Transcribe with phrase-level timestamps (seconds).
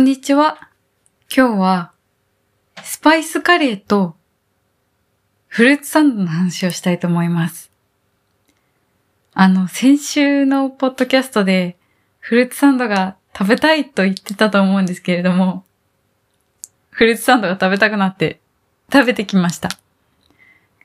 [0.00, 0.70] んにちは。
[1.34, 1.92] 今日は、
[2.82, 4.16] スパイスカレーと
[5.46, 7.70] フルーツサンドの話をしたいと思います。
[9.34, 11.76] あの、先週のポッドキャストで
[12.18, 15.64] フルーツサンドが食べたいと言ってたと思うんですけれども、
[16.88, 18.40] フルーツサンドが食べたくなって
[18.90, 19.68] 食べてきました。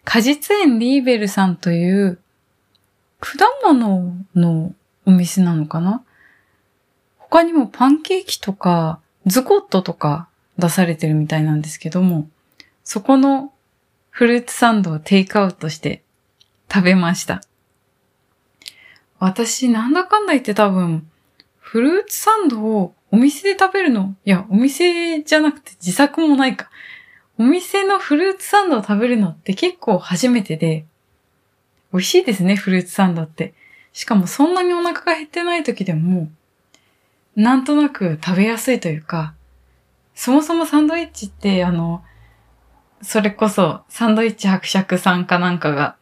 [0.03, 2.19] 果実園リーベルさんという
[3.21, 3.31] 果
[3.63, 4.73] 物の
[5.05, 6.03] お店なのかな？
[7.17, 12.27] 他にもパンケーキとかズコットとか出されてるみたいなんですけども、
[12.83, 13.51] そこの
[14.09, 16.03] フルーツサンドをテイクアウトして
[16.71, 17.41] 食べました。
[19.19, 21.09] 私なんだかんだ言って多分、
[21.59, 26.69] フルーツサンドをお店で食べるの、いや、お店じゃなくて自作もないか。
[27.37, 30.85] お店のフルーツサンドを食べるのって結構初めてで、
[31.91, 33.53] 美味しいですね、フルーツサンドって。
[33.93, 36.29] しかもそんなにお腹が減ってない時でも、
[37.35, 39.33] なんとなく食べやすいというか、
[40.13, 42.03] そもそもサンドイッチって、あの、
[43.01, 45.97] それこそサンドイッチ伯爵さんかなんかが、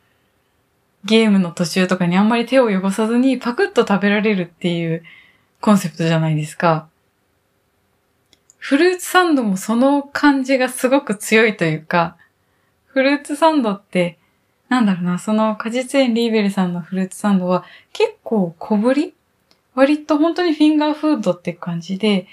[1.05, 5.03] ゲームの途中とかにあんまり手を汚さずにパクッと食べられるっていう
[5.59, 6.87] コンセプトじゃないですか。
[8.57, 12.15] フルーツサンドもその感じがすごく強いというか、
[12.85, 14.19] フルーツサンドって、
[14.69, 19.13] なんだろうな、その果実園リーベルさんのフルーツサンドは結構小ぶり
[19.75, 22.27] 割と本当にフィンガーフードって感じで、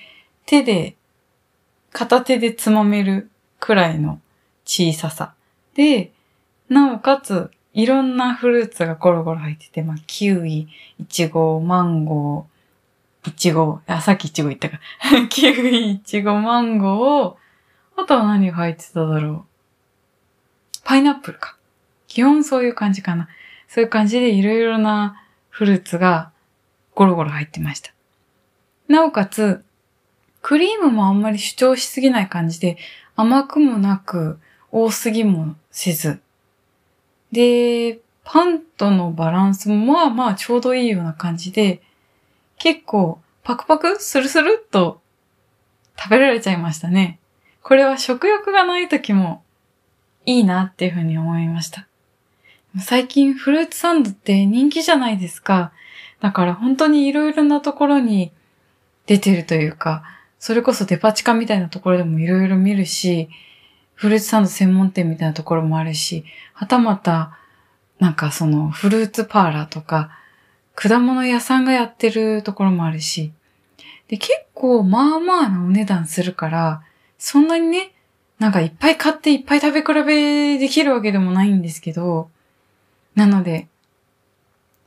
[0.47, 0.97] 手で、
[1.93, 4.21] 片手でつまめるくらいの
[4.65, 5.35] 小ささ。
[5.75, 6.13] で、
[6.69, 14.81] なおかつ、いろんなフルーツがゴロゴロ入ってて、まあ、キウイ、イチゴ、マンゴー、イチゴ、あ、さっきイチゴ言ったか。
[15.31, 19.45] キウイ、イチゴ、マンゴー、あとは何が入ってただろう。
[20.85, 21.57] パイナップルか。
[22.09, 23.29] 基本そういう感じかな。
[23.69, 26.33] そういう感じでいろいろなフルーツが
[26.95, 27.93] ゴロゴロ入ってました。
[28.89, 29.65] なおかつ、
[30.43, 32.79] クリームもあんまり主張しすぎない感じで、
[33.17, 34.39] 甘くもなく、
[34.73, 36.21] 多すぎもせず。
[37.33, 41.83] で、パンとのバランスもまあまあちょうどいいような感じで、
[42.59, 45.01] 結構パクパクスルスルっと
[45.99, 47.19] 食べられちゃいましたね。
[47.63, 49.43] これは食欲がない時も
[50.27, 51.87] いいなっていうふうに思いました。
[52.81, 55.73] 最近フルーツサンドって人気じゃないですか。
[56.21, 58.33] だから本当にいろいろなところに
[59.07, 60.03] 出てるというか、
[60.39, 63.29] それこそデパ地下みたいなところでもいろいろ見るし、
[63.95, 67.37] フルーツサンド専門店みたいなところもあるし、はたまた、
[67.99, 70.11] なんかそのフルーツパーラーとか、
[70.75, 73.33] 果物屋さんがやってるところもあるし、
[74.09, 76.83] で、結構まあまあなお値段するから、
[77.19, 77.93] そんなにね、
[78.39, 82.31] なんかいっぱい買っていっぱい食べ比べできるわけでもないんですけど、
[83.15, 83.69] なので、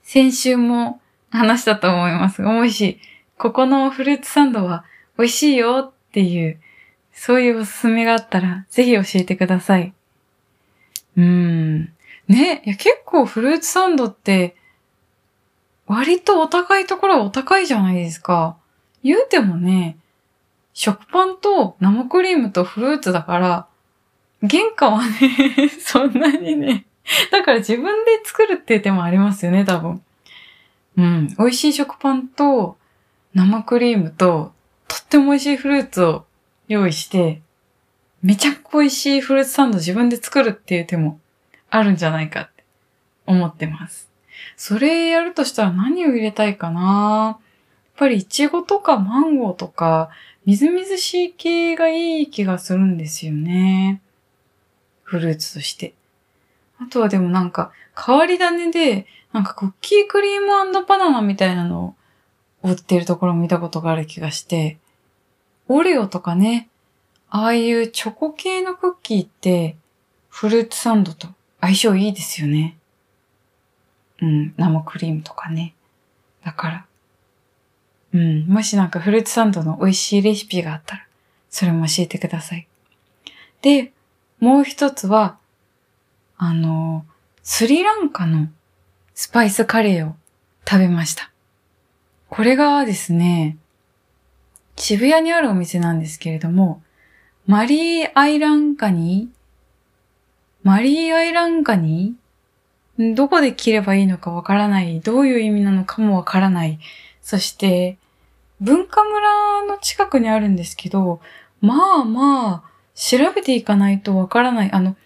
[0.01, 0.99] 先週も
[1.37, 2.99] 話したと思います、美味しい。
[3.37, 4.85] ここのフルーツサンドは
[5.17, 6.59] 美味しいよっていう、
[7.11, 9.93] そういうおすすめがあったら、ぜひ教えてください。
[11.17, 11.93] うーん。
[12.27, 14.55] ね、いや結構フルーツサンドって、
[15.87, 18.55] 割とお高いところはお高いじゃないですか。
[19.03, 19.97] 言うてもね、
[20.73, 23.67] 食パンと生クリームとフルーツだから、
[24.41, 26.85] 原価はね、 そんなにね、
[27.31, 30.01] だから自分で作るっていう手もありますよね、多分。
[30.97, 31.27] うん。
[31.37, 32.77] 美味しい食パンと
[33.33, 34.53] 生クリームと
[34.87, 36.25] とっても美味しいフルーツを
[36.67, 37.41] 用意して、
[38.21, 41.19] めちゃくちゃ美味しいフルーツサンド自分で作るっていう手も
[41.69, 42.63] あるんじゃないかって
[43.27, 44.09] 思ってます。
[44.57, 50.09] それやるとしたら何を入れたいかなやっぱりイチゴとかマンゴーとか
[50.45, 54.01] みずみずしい系がいい気がするんですよね。
[55.03, 55.93] フルーツとして。
[56.79, 60.47] あとはでもなんか、変わり種で、なんかクッキークリーム
[60.85, 61.95] バナナみたいなの
[62.63, 64.77] を売ってるところ見たことがある気がして、
[65.67, 66.69] オレオとかね、
[67.29, 69.75] ああいうチョコ系のクッキーって、
[70.29, 71.27] フルーツサンドと
[71.61, 72.77] 相性いいですよね。
[74.21, 75.73] うん、生クリームとかね。
[76.43, 76.85] だから、
[78.13, 81.07] うん、もしなんかフルーツサンドの美味しいレシピがあったら、
[81.49, 82.67] それも教えてください。
[83.61, 83.93] で、
[84.39, 85.37] もう一つは、
[86.45, 87.05] あの、
[87.41, 88.49] スリランカの
[89.13, 90.15] スパイスカレーを
[90.67, 91.31] 食べました。
[92.27, 93.57] これがですね、
[94.75, 96.81] 渋谷にあるお店なんですけれども、
[97.47, 99.29] マリーアイランカニ
[100.63, 102.15] マリーアイランカニ
[102.97, 104.99] どこで切ればいいのかわからない。
[104.99, 106.77] どういう意味なのかもわからない。
[107.21, 107.97] そして、
[108.59, 111.21] 文化村の近くにあるんですけど、
[111.61, 114.71] まあまあ、調べていかないとわからない。
[114.73, 114.97] あの、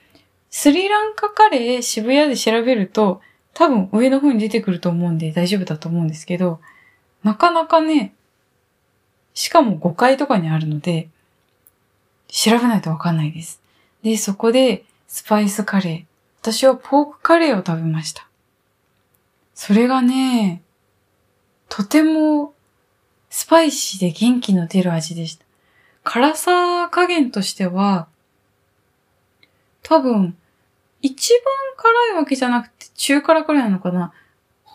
[0.60, 3.22] スリランカカレー渋谷で調べると、
[3.54, 6.60] 多分上の方に出てくると思うんで大丈夫だと思うんですけど、
[7.24, 8.16] なかなかね、
[9.36, 11.10] しかも5階とかにあるので、
[12.28, 13.62] 調べないとわかんないです。
[14.02, 16.06] で、そこでスパイスカレー。
[16.42, 18.28] 私はポークカレーを食べました。
[19.54, 20.64] それがね、
[21.70, 22.56] とても
[23.30, 25.46] スパイシーで元気の出る味でした。
[26.04, 28.08] 辛さ加減としては、
[29.84, 30.36] 多分、
[31.08, 31.42] 一番
[31.78, 34.14] 辛いわけじゃなくて中辛くらいなのかな。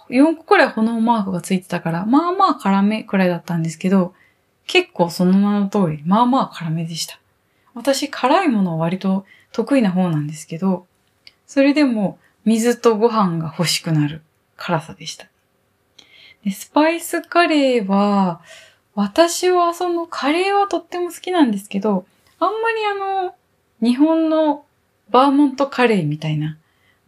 [0.09, 4.15] 4個くらい炎マークがついてたから、まあまあ辛めくらいだったんですけど、
[4.67, 7.19] 結構その名の通り、まあまあ辛めでした。
[7.75, 10.87] 私、辛いものは割と得意な方なんですけど、
[11.47, 14.23] それでも水とご飯が欲しくなる
[14.57, 15.27] 辛さでした。
[16.45, 18.41] でスパイスカレーは、
[18.95, 22.07] 私はそのカレーはとっても好きなんですけど、
[22.39, 23.35] あんまりあの、
[23.81, 24.65] 日本の
[25.11, 26.59] バーモントカレーみたいな、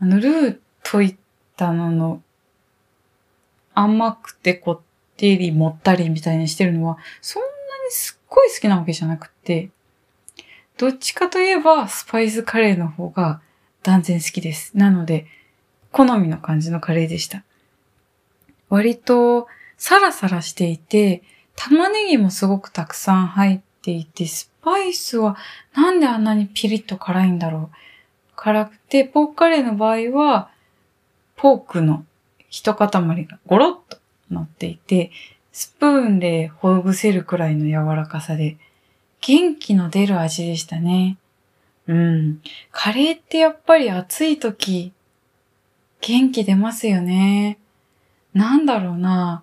[0.00, 1.16] あの、ルーといっ
[1.56, 2.22] たのの、
[3.74, 4.80] 甘くてこっ
[5.16, 7.52] てりもったりみたいにしてるのは、そんなに
[7.90, 9.70] すっごい好きなわけじゃなくて、
[10.76, 13.40] どっちかといえばスパイスカレーの方が
[13.82, 14.76] 断然好きです。
[14.76, 15.26] なので、
[15.92, 17.44] 好みの感じのカレーでした。
[18.68, 19.46] 割と
[19.76, 21.22] サラサラしていて、
[21.54, 25.36] 玉ねぎもすごくたくさん入っっていて、スパイスは
[25.74, 27.76] なんであんなにピリッと辛いんだろう。
[28.34, 30.50] 辛くて、ポークカレーの場合は、
[31.36, 32.06] ポークの
[32.48, 33.98] 一塊がゴロッと
[34.30, 35.10] 乗っていて、
[35.52, 38.56] スプーンでほぐせるくらいの柔らかさで、
[39.20, 41.18] 元気の出る味でしたね。
[41.86, 42.40] うん。
[42.72, 44.92] カレーってやっぱり暑い時、
[46.00, 47.58] 元気出ますよね。
[48.32, 49.42] なんだろうな。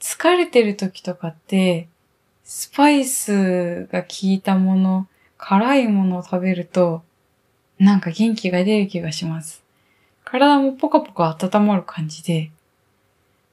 [0.00, 1.88] 疲れてる時とかって、
[2.52, 5.06] スパイスが効いたもの、
[5.38, 7.04] 辛いものを食べると、
[7.78, 9.62] なんか元気が出る気がします。
[10.24, 12.50] 体もポカポカ温まる感じで。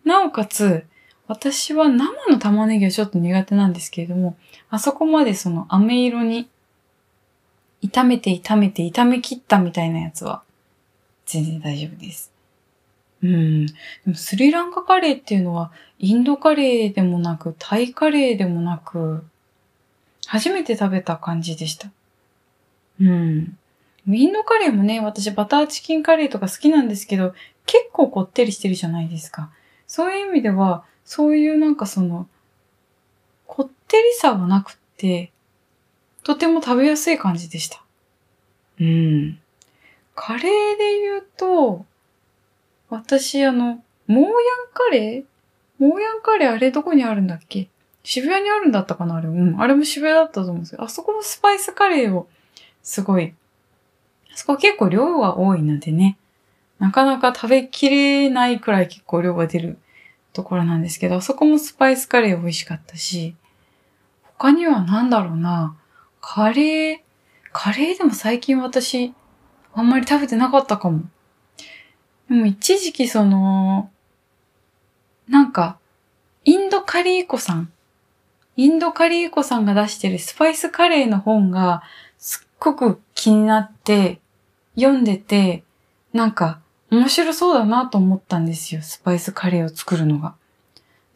[0.03, 0.83] なおかつ、
[1.27, 4.35] 私は生の玉ねぎはちょっと苦手なんですけれども、
[4.71, 6.49] あそこまでその飴色に
[7.83, 10.41] 炒めて炒めて炒め切ったみたいなやつは
[11.27, 12.31] 全然大丈夫です。
[13.23, 13.65] うん。
[13.65, 13.73] で
[14.05, 19.23] もスリランカカレーっていうのはインドカレーでもなくタイカレーでもなく
[20.27, 21.89] 初めて食べた感じでした。
[22.99, 23.57] うん。
[24.09, 27.33] インドカレーもね、私バターチキンカレーとか好きなんですけど、
[27.65, 29.49] 結構こってりしてるじゃないですか。
[29.85, 32.27] そういう意味では、そういうなんかその、
[33.45, 35.31] こってりさはなくて、
[36.23, 37.81] とても食べやすい感じでした。
[38.79, 39.39] うん。
[40.15, 41.85] カレーで言うと、
[42.89, 44.31] 私あの、モーヤン
[44.73, 45.23] カレー？
[45.77, 47.67] モーヤンカレーあれどこにあるんだっけ？
[48.03, 49.27] 渋谷にあるんだったかなあれ。
[49.27, 49.59] うん。
[49.59, 52.27] あれも渋谷だったと思うんですけど、あそこのスパイスカレーを
[52.81, 53.33] すごい、
[54.31, 56.17] あそこ結構量が多いのでね、
[56.79, 59.77] なかなか食べきれないくらい結構量が出る
[60.31, 63.35] ところなんですけど、あそこもスパイスカレー美味しかったし、
[64.23, 65.75] 他には何だろうな、
[66.21, 66.99] カレー、
[67.51, 69.13] カレーでも最近私、
[69.73, 71.01] あんまり食べてなかったかも。
[72.29, 73.89] でも一時期その、
[75.29, 75.77] なんか、
[76.45, 77.71] インドカリーコさん、
[78.55, 81.83] インドカリーコさんが出してるスパイスカレーの本が
[82.17, 84.19] すっごく気になって
[84.75, 85.63] 読んでて、
[86.13, 86.59] なんか
[86.89, 88.81] 面白そうだなと思ったんですよ。
[88.81, 90.35] スパイスカレーを作るのが。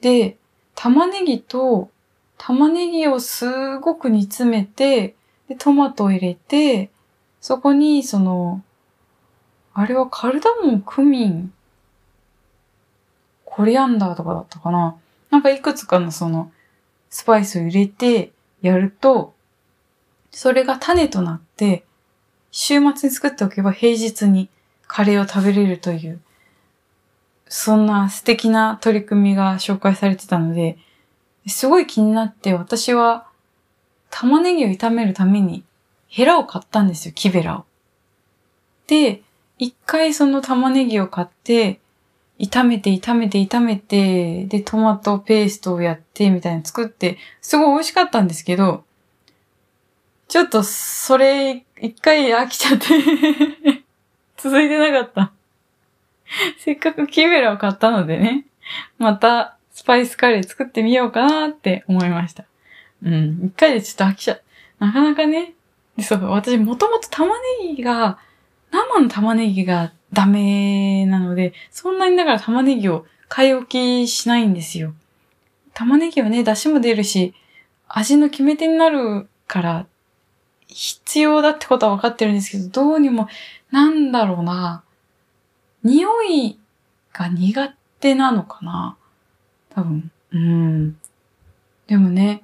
[0.01, 0.37] で、
[0.75, 1.89] 玉ねぎと、
[2.37, 5.15] 玉ねぎをすごく煮詰めて、
[5.47, 6.89] で、トマトを入れて、
[7.39, 8.61] そこに、その、
[9.73, 11.53] あれはカルダモン、クミン、
[13.45, 14.95] コリアンダーとかだったかな？
[15.29, 16.51] なんかいくつかのその、
[17.09, 19.33] スパイスを入れてやると、
[20.31, 21.83] それが種となって、
[22.51, 24.49] 週末に作っておけば平日に
[24.87, 26.21] カレーを食べれるという、
[27.47, 30.77] そんな素敵な取り組みが紹介されてたので、
[31.47, 33.27] すごい気になって私は
[34.09, 35.63] 玉ねぎを炒めるために
[36.07, 37.65] ヘラを買ったんですよ、木べらを。
[38.87, 39.21] で、
[39.61, 41.79] 一回その玉ねぎを買って、
[42.39, 48.83] 炒めて炒めて炒めて、で、トマトペーストをやって、みたいな作って、すごい美味しかったんですけど、
[50.27, 52.87] ちょっと、それ、一回飽きちゃって
[54.37, 55.31] 続いてなかった。
[56.57, 58.47] せっかくキーベラを買ったのでね、
[58.97, 62.45] またスパイスカレー作ってみようかなって思いました。
[63.03, 63.41] うん。
[63.45, 64.39] 一回でちょっと飽きちゃ。
[64.79, 65.53] なかなかね、
[65.99, 68.17] そう、私もともと玉ねぎが、
[68.71, 74.93] 生の玉ねぎがダメなので、そんなにだから玉ねぎを買い置きしないんですよ。
[75.73, 77.33] 玉ねぎはね、出汁も出るし、
[77.87, 79.85] 味の決め手になるから、
[80.67, 83.27] 必要だってことは分かってるんですけど、どうにも
[83.71, 84.83] なんだろうな。
[85.83, 86.59] 匂い
[87.13, 88.97] が苦手なのかな
[89.69, 90.11] 多分。
[90.31, 90.97] うん。
[91.87, 92.43] でもね、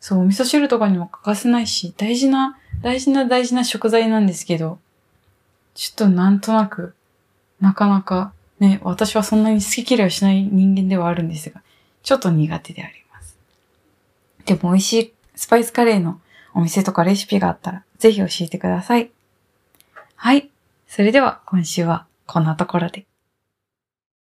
[0.00, 4.78] そう、お味噌汁とかにも欠かせないし、大事な、大事な大事な食材なんですけど、
[5.74, 6.94] ちょっとなんとなく、
[7.60, 11.62] なかなか、ね、私はそんなに好き嫌いをしない人間ではあるんですが、
[12.02, 13.36] ちょっと苦手であります。
[14.44, 16.20] でも美味しいスパイスカレーの
[16.54, 19.10] お店とかレシピがあったら、ぜひ教えてください。
[20.14, 20.50] はい。
[20.86, 23.06] それでは今週はこんなところで。